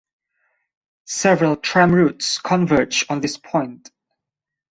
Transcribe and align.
Several 1.05 1.55
tram 1.55 1.91
routes 1.91 2.39
converge 2.39 3.05
on 3.07 3.21
this 3.21 3.37
point. 3.37 3.91